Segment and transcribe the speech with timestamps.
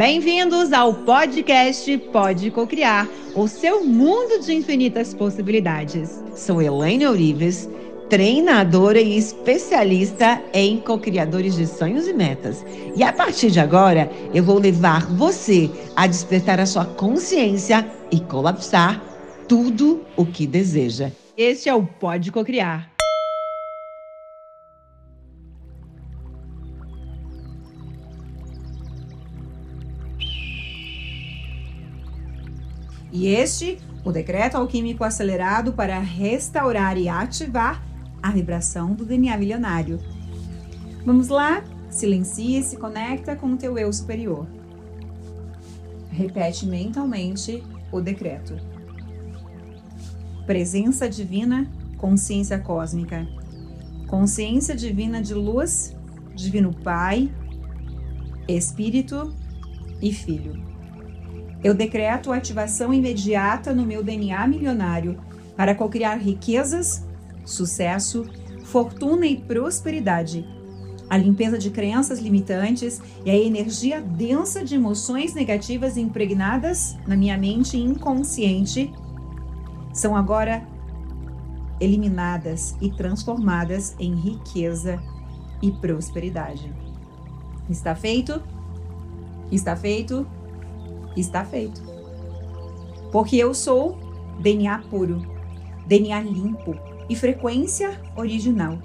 [0.00, 6.24] Bem-vindos ao podcast Pode Cocriar, o seu mundo de infinitas possibilidades.
[6.34, 7.68] Sou Elaine Eurives,
[8.08, 12.64] treinadora e especialista em cocriadores de sonhos e metas.
[12.96, 18.20] E a partir de agora, eu vou levar você a despertar a sua consciência e
[18.20, 19.04] colapsar
[19.46, 21.12] tudo o que deseja.
[21.36, 22.89] Este é o Pode Cocriar.
[33.12, 37.84] E este, o decreto alquímico acelerado para restaurar e ativar
[38.22, 39.98] a vibração do DNA milionário.
[41.04, 41.64] Vamos lá?
[41.90, 44.46] Silencia e se conecta com o teu eu superior.
[46.10, 48.56] Repete mentalmente o decreto.
[50.46, 53.26] Presença divina, consciência cósmica.
[54.06, 55.96] Consciência divina de luz,
[56.34, 57.32] divino Pai,
[58.46, 59.34] Espírito
[60.00, 60.69] e Filho
[61.62, 65.18] eu decreto a ativação imediata no meu DNA milionário
[65.56, 67.04] para cocriar riquezas,
[67.44, 68.26] sucesso,
[68.64, 70.46] fortuna e prosperidade.
[71.08, 77.36] A limpeza de crenças limitantes e a energia densa de emoções negativas impregnadas na minha
[77.36, 78.92] mente inconsciente
[79.92, 80.66] são agora
[81.80, 85.02] eliminadas e transformadas em riqueza
[85.60, 86.72] e prosperidade.
[87.68, 88.40] Está feito?
[89.50, 90.26] Está feito?
[91.16, 91.82] Está feito.
[93.10, 93.98] Porque eu sou
[94.40, 95.20] DNA puro,
[95.86, 96.76] DNA limpo
[97.08, 98.78] e frequência original.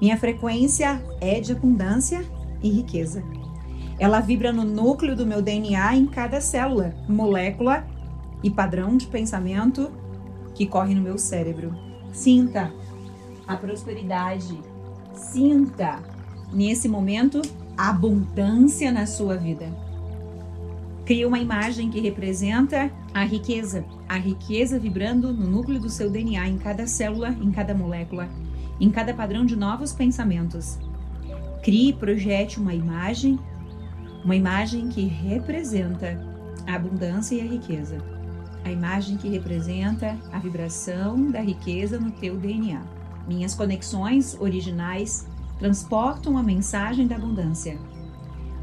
[0.00, 2.24] Minha frequência é de abundância
[2.62, 3.22] e riqueza.
[3.98, 7.86] Ela vibra no núcleo do meu DNA em cada célula, molécula
[8.42, 9.90] e padrão de pensamento
[10.54, 11.74] que corre no meu cérebro.
[12.12, 12.72] Sinta
[13.46, 14.58] a prosperidade.
[15.14, 16.00] Sinta
[16.52, 17.42] nesse momento
[17.76, 19.66] a abundância na sua vida.
[21.08, 26.46] Cria uma imagem que representa a riqueza, a riqueza vibrando no núcleo do seu DNA,
[26.46, 28.28] em cada célula, em cada molécula,
[28.78, 30.78] em cada padrão de novos pensamentos.
[31.62, 33.38] Crie e projete uma imagem,
[34.22, 36.22] uma imagem que representa
[36.66, 38.04] a abundância e a riqueza.
[38.62, 42.82] A imagem que representa a vibração da riqueza no teu DNA.
[43.26, 45.26] Minhas conexões originais
[45.58, 47.78] transportam a mensagem da abundância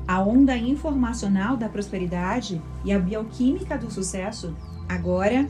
[0.07, 4.55] a onda informacional da prosperidade e a bioquímica do sucesso,
[4.87, 5.49] agora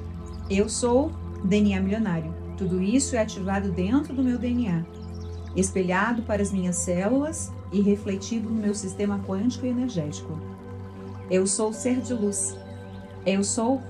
[0.49, 1.11] eu sou
[1.43, 2.33] DNA milionário.
[2.57, 4.85] Tudo isso é ativado dentro do meu DNA,
[5.55, 10.39] espelhado para as minhas células e refletido no meu sistema quântico e energético.
[11.29, 12.57] Eu sou ser de luz.
[13.25, 13.81] Eu sou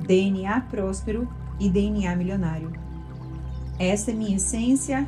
[0.00, 1.28] DNA próspero
[1.60, 2.72] e DNA milionário.
[3.78, 5.06] Essa é minha essência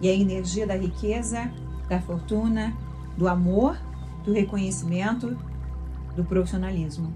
[0.00, 1.50] e a energia da riqueza,
[1.88, 2.72] da fortuna,
[3.16, 3.76] do amor,
[4.24, 5.36] do reconhecimento,
[6.16, 7.12] do profissionalismo.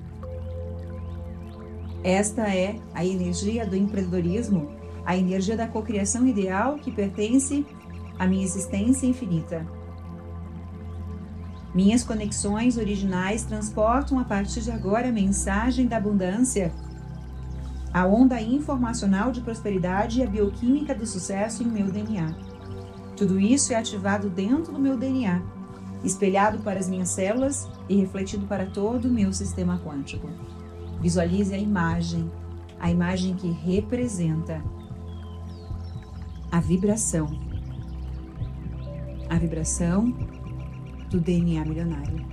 [2.03, 4.71] Esta é a energia do empreendedorismo,
[5.05, 7.67] a energia da cocriação ideal que pertence
[8.19, 9.67] à minha existência infinita.
[11.75, 16.73] Minhas conexões originais transportam a partir de agora a mensagem da abundância,
[17.93, 22.34] a onda informacional de prosperidade e a bioquímica do sucesso em meu DNA.
[23.17, 25.56] Tudo isso é ativado dentro do meu DNA
[26.05, 30.29] espelhado para as minhas células e refletido para todo o meu sistema quântico.
[31.01, 32.31] Visualize a imagem,
[32.79, 34.62] a imagem que representa
[36.51, 37.29] a vibração,
[39.29, 40.11] a vibração
[41.11, 42.25] do DNA milionário.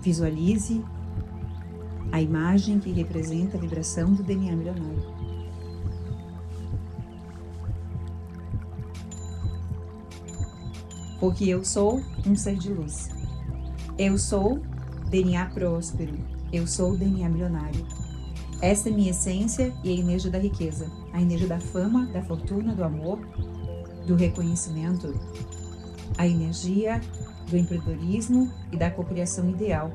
[0.00, 0.84] Visualize
[2.12, 5.17] a imagem que representa a vibração do DNA milionário.
[11.20, 13.08] Porque eu sou um ser de luz.
[13.98, 14.60] Eu sou
[15.10, 16.14] DNA próspero.
[16.52, 17.84] Eu sou DNA milionário.
[18.60, 22.74] Essa é minha essência e a energia da riqueza, a energia da fama, da fortuna,
[22.74, 23.18] do amor,
[24.06, 25.14] do reconhecimento,
[26.16, 27.00] a energia
[27.48, 29.92] do empreendedorismo e da cocriação ideal,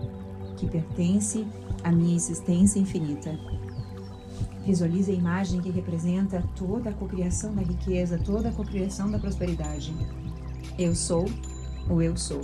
[0.56, 1.46] que pertence
[1.84, 3.38] à minha existência infinita.
[4.66, 9.94] Visualize a imagem que representa toda a cocriação da riqueza, toda a cocriação da prosperidade.
[10.78, 11.26] Eu sou
[11.90, 12.42] o eu sou.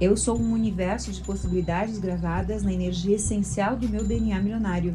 [0.00, 4.94] Eu sou um universo de possibilidades gravadas na energia essencial do meu DNA milionário.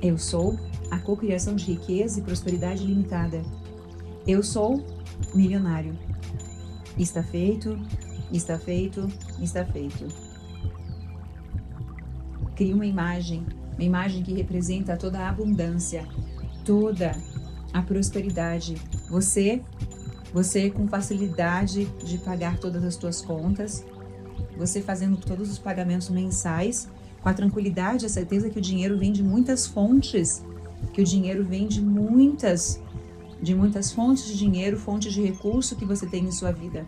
[0.00, 0.58] Eu sou
[0.90, 3.42] a cocriação de riqueza e prosperidade limitada.
[4.26, 4.84] Eu sou
[5.34, 5.98] milionário.
[6.96, 7.78] Está feito,
[8.32, 9.08] está feito,
[9.40, 10.06] está feito.
[12.54, 13.44] Crie uma imagem,
[13.74, 16.06] uma imagem que representa toda a abundância,
[16.64, 17.16] toda
[17.72, 18.76] a prosperidade.
[19.08, 19.62] Você
[20.32, 23.84] Você com facilidade de pagar todas as suas contas,
[24.56, 26.88] você fazendo todos os pagamentos mensais,
[27.22, 30.44] com a tranquilidade, a certeza que o dinheiro vem de muitas fontes,
[30.92, 32.80] que o dinheiro vem de muitas
[33.40, 36.84] de muitas fontes de dinheiro, fontes de recurso que você tem em sua vida.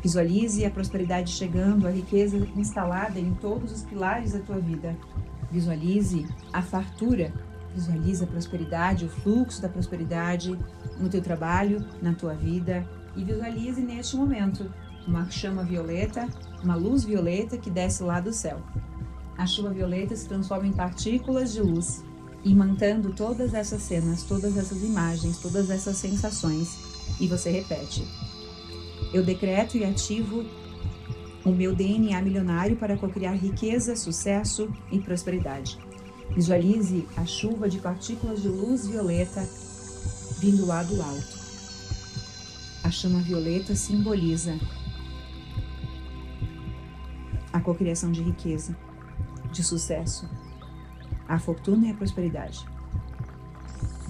[0.00, 4.96] Visualize a prosperidade chegando, a riqueza instalada em todos os pilares da tua vida.
[5.50, 7.32] Visualize a fartura,
[7.74, 10.58] visualize a prosperidade, o fluxo da prosperidade
[10.98, 12.86] no teu trabalho, na tua vida
[13.16, 14.72] e visualize neste momento
[15.06, 16.28] uma chama violeta,
[16.62, 18.62] uma luz violeta que desce lá do céu.
[19.36, 22.04] A chuva violeta se transforma em partículas de luz
[22.44, 26.78] imantando todas essas cenas, todas essas imagens, todas essas sensações
[27.18, 28.06] e você repete.
[29.12, 30.44] Eu decreto e ativo
[31.44, 35.78] o meu DNA milionário para cocriar riqueza, sucesso e prosperidade.
[36.30, 39.46] Visualize a chuva de partículas de luz violeta
[40.40, 41.38] vindo lá do alto.
[42.82, 44.58] A chama violeta simboliza
[47.52, 48.76] a cocriação de riqueza,
[49.52, 50.28] de sucesso,
[51.28, 52.66] a fortuna e a prosperidade,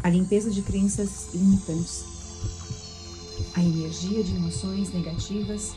[0.02, 2.04] a limpeza de crenças limitantes,
[3.54, 5.76] a energia de emoções negativas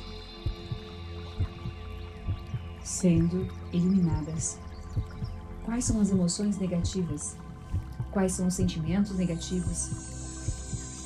[2.83, 4.57] sendo eliminadas.
[5.67, 7.35] Quais são as emoções negativas?
[8.11, 9.77] Quais são os sentimentos negativos?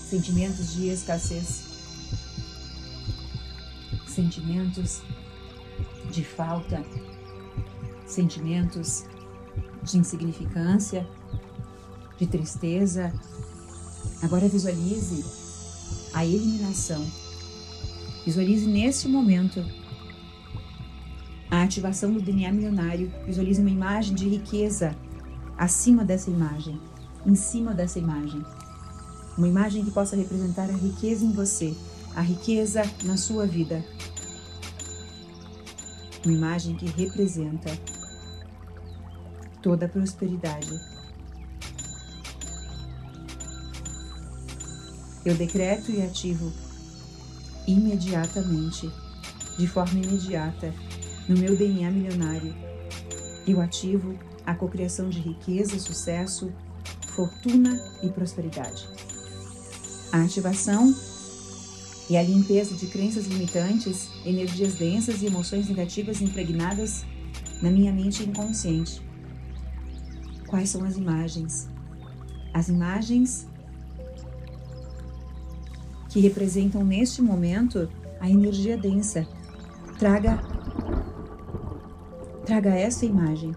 [0.07, 1.63] Sentimentos de escassez,
[4.05, 5.01] sentimentos
[6.11, 6.85] de falta,
[8.05, 9.03] sentimentos
[9.81, 11.09] de insignificância,
[12.19, 13.11] de tristeza.
[14.21, 15.25] Agora visualize
[16.13, 17.03] a eliminação.
[18.23, 19.65] Visualize nesse momento
[21.51, 23.11] a ativação do DNA milionário.
[23.25, 24.95] Visualize uma imagem de riqueza
[25.57, 26.79] acima dessa imagem,
[27.25, 28.41] em cima dessa imagem.
[29.37, 31.75] Uma imagem que possa representar a riqueza em você,
[32.15, 33.83] a riqueza na sua vida.
[36.25, 37.69] Uma imagem que representa
[39.61, 40.79] toda a prosperidade.
[45.25, 46.51] Eu decreto e ativo
[47.67, 48.91] imediatamente,
[49.57, 50.73] de forma imediata,
[51.27, 52.53] no meu DNA milionário.
[53.47, 56.51] Eu ativo a cocriação de riqueza, sucesso,
[57.09, 58.87] fortuna e prosperidade.
[60.11, 60.93] A ativação
[62.09, 67.05] e a limpeza de crenças limitantes, energias densas e emoções negativas impregnadas
[67.61, 69.01] na minha mente inconsciente
[70.51, 71.69] Quais são as imagens?
[72.53, 73.47] As imagens
[76.09, 77.89] que representam neste momento
[78.19, 79.25] a energia densa.
[79.97, 80.43] Traga
[82.45, 83.55] traga essa imagem.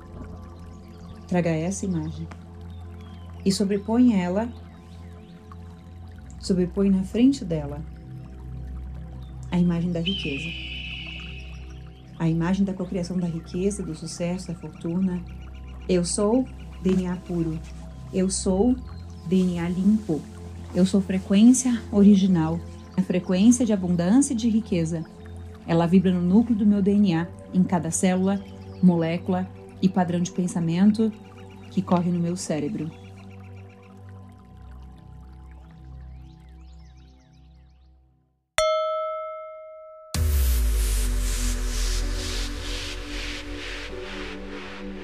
[1.27, 2.29] Traga essa imagem.
[3.45, 4.49] E sobrepõe ela
[6.41, 7.81] sobrepõe na frente dela
[9.51, 10.49] a imagem da riqueza.
[12.19, 15.23] A imagem da cocriação da riqueza, do sucesso, da fortuna.
[15.89, 16.45] Eu sou
[16.83, 17.59] DNA puro.
[18.13, 18.77] Eu sou
[19.27, 20.21] DNA limpo.
[20.75, 22.59] Eu sou frequência original,
[22.97, 25.05] a frequência de abundância e de riqueza.
[25.67, 28.41] Ela vibra no núcleo do meu DNA, em cada célula,
[28.85, 29.49] molécula
[29.81, 31.13] e padrão de pensamento
[31.71, 32.91] que corre no meu cérebro.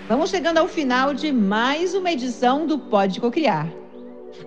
[0.09, 3.69] Vamos chegando ao final de mais uma edição do Pode Cocriar.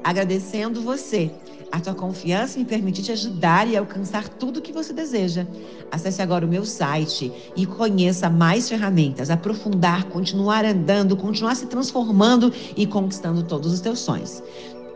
[0.04, 1.32] Agradecendo você.
[1.74, 5.48] A tua confiança me permite te ajudar e alcançar tudo que você deseja.
[5.92, 12.54] Acesse agora o meu site e conheça mais ferramentas, aprofundar, continuar andando, continuar se transformando
[12.78, 14.44] e conquistando todos os teus sonhos.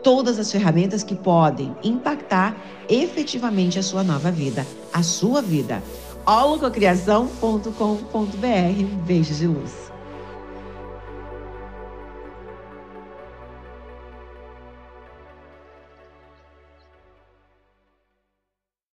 [0.04, 2.56] Todas as ferramentas que podem impactar
[2.88, 5.82] efetivamente a sua nova vida, a sua vida.
[6.24, 9.04] holococriação.com.br.
[9.04, 9.87] Beijos de luz.